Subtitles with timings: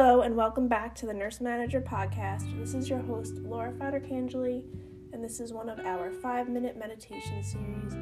[0.00, 2.56] Hello, and welcome back to the Nurse Manager Podcast.
[2.56, 4.62] This is your host, Laura Fadercangeli,
[5.12, 7.94] and this is one of our five minute meditation series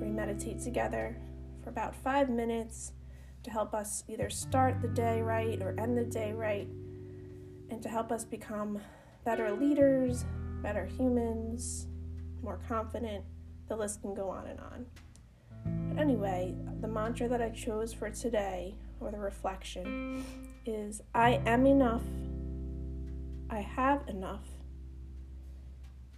[0.00, 1.16] we meditate together
[1.62, 2.90] for about five minutes
[3.44, 6.66] to help us either start the day right or end the day right,
[7.70, 8.80] and to help us become
[9.24, 10.24] better leaders,
[10.60, 11.86] better humans,
[12.42, 13.24] more confident.
[13.68, 14.86] The list can go on and on.
[15.88, 20.24] But anyway, the mantra that I chose for today, or the reflection,
[20.68, 22.02] is I am enough,
[23.48, 24.44] I have enough,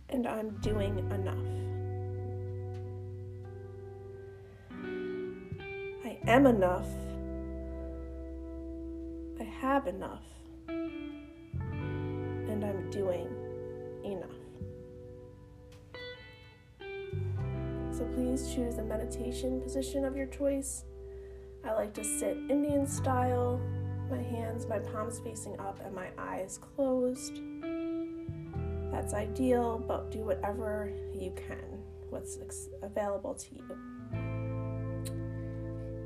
[0.09, 1.39] and I'm doing enough.
[6.05, 6.89] I am enough,
[9.39, 10.25] I have enough,
[10.69, 13.29] and I'm doing
[14.05, 14.31] enough.
[17.97, 20.85] So please choose a meditation position of your choice.
[21.65, 23.61] I like to sit Indian style,
[24.11, 27.41] my hands, my palms facing up, and my eyes closed.
[28.91, 32.39] That's ideal, but do whatever you can, what's
[32.83, 33.65] available to you.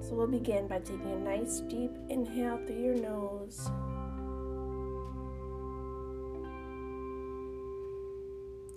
[0.01, 3.71] So we'll begin by taking a nice deep inhale through your nose.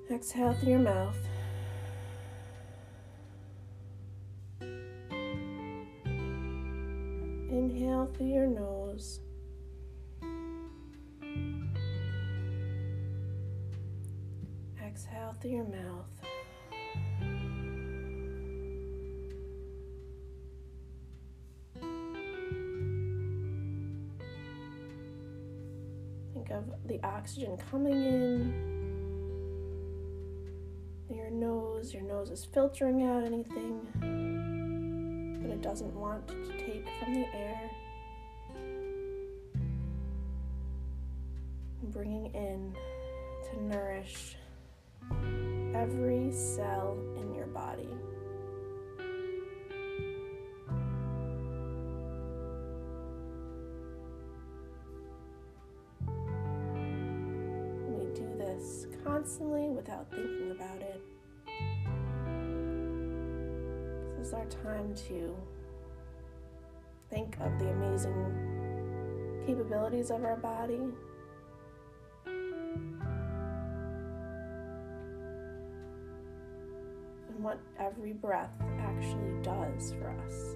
[0.10, 1.18] Exhale through your mouth.
[7.52, 8.87] Inhale through your nose.
[14.84, 16.10] Exhale through your mouth.
[26.34, 28.52] Think of the oxygen coming in
[31.14, 31.94] your nose.
[31.94, 33.86] Your nose is filtering out anything
[35.44, 37.70] that it doesn't want to take from the air.
[41.98, 42.78] Bringing in
[43.50, 44.36] to nourish
[45.74, 47.90] every cell in your body.
[57.88, 61.02] We do this constantly without thinking about it.
[64.20, 65.36] This is our time to
[67.10, 70.82] think of the amazing capabilities of our body.
[77.38, 80.56] What every breath actually does for us.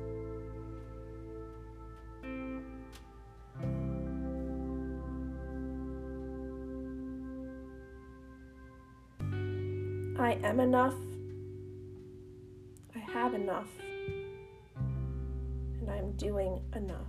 [10.19, 10.95] I am enough
[12.95, 13.69] I have enough
[14.77, 17.07] and I'm doing enough.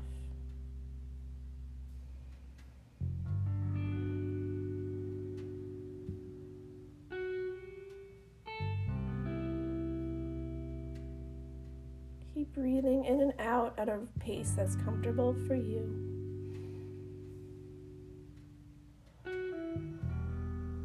[12.42, 15.88] Keep breathing in and out at a pace that's comfortable for you.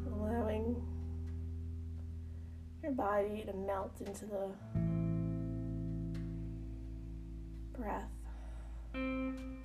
[0.06, 0.76] Allowing
[2.84, 4.52] your body to melt into the
[7.74, 8.12] breath,
[8.94, 9.58] feeling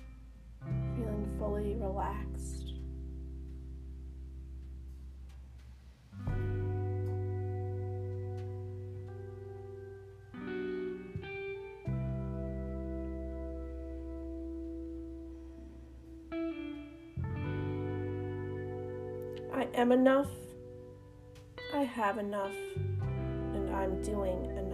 [1.37, 2.62] fully relaxed.
[19.55, 20.31] I am enough,
[21.75, 22.55] I have enough,
[23.53, 24.73] and I'm doing enough.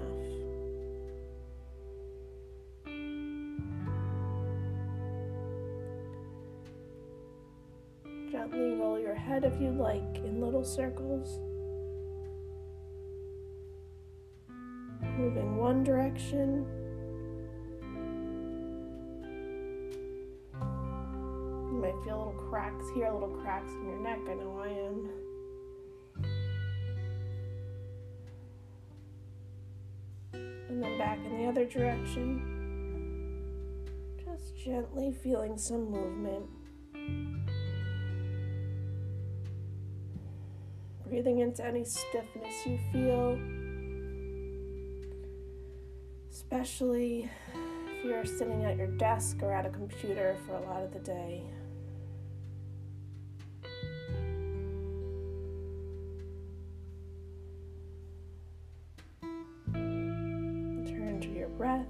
[8.31, 11.39] Gently roll your head if you like in little circles.
[15.17, 16.65] Moving one direction.
[21.89, 24.19] Might feel little cracks here, little cracks in your neck.
[24.29, 25.09] I know I am.
[30.69, 32.41] And then back in the other direction.
[34.23, 36.45] Just gently feeling some movement.
[41.07, 43.35] breathing into any stiffness you feel,
[46.29, 47.27] especially
[47.87, 50.99] if you're sitting at your desk or at a computer for a lot of the
[50.99, 51.43] day.
[61.59, 61.85] Turn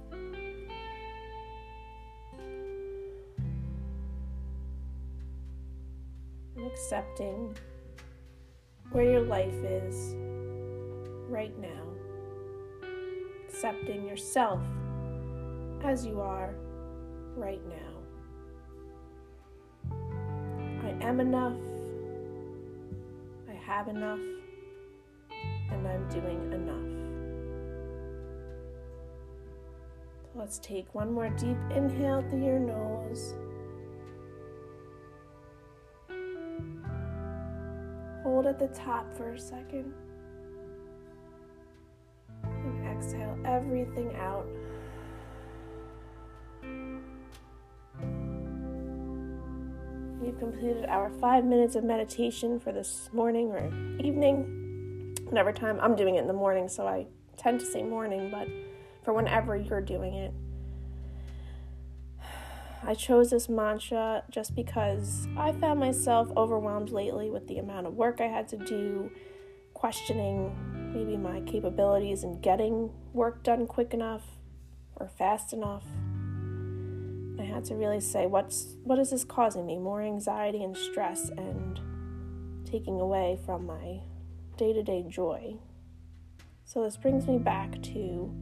[6.56, 7.56] And accepting
[8.90, 10.14] where your life is
[11.28, 11.68] right now,
[13.46, 14.60] accepting yourself
[15.84, 16.52] as you are
[17.36, 18.00] right now.
[20.82, 21.56] I am enough,
[23.48, 24.18] I have enough,
[25.70, 26.79] and I'm doing enough.
[30.40, 33.34] Let's take one more deep inhale through your nose.
[38.22, 39.92] Hold at the top for a second.
[42.42, 44.46] And exhale everything out.
[50.22, 53.66] We've completed our five minutes of meditation for this morning or
[54.00, 55.14] evening.
[55.24, 57.06] Whatever time I'm doing it in the morning, so I
[57.36, 58.48] tend to say morning, but
[59.02, 60.32] for whenever you're doing it.
[62.82, 67.94] I chose this mantra just because I found myself overwhelmed lately with the amount of
[67.94, 69.10] work I had to do,
[69.74, 70.56] questioning
[70.94, 74.24] maybe my capabilities in getting work done quick enough
[74.96, 75.84] or fast enough.
[77.38, 79.78] I had to really say what's what is this causing me?
[79.78, 81.80] More anxiety and stress and
[82.64, 84.00] taking away from my
[84.56, 85.56] day-to-day joy.
[86.64, 88.32] So this brings me back to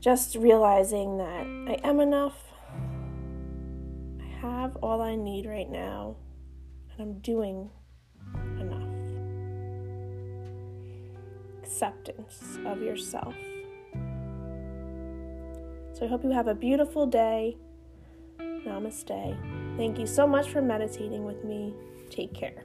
[0.00, 2.36] just realizing that I am enough.
[4.20, 6.16] I have all I need right now,
[6.90, 7.70] and I'm doing
[8.58, 8.88] enough.
[11.62, 13.34] Acceptance of yourself.
[15.92, 17.58] So I hope you have a beautiful day.
[18.38, 19.36] Namaste.
[19.76, 21.74] Thank you so much for meditating with me.
[22.08, 22.64] Take care.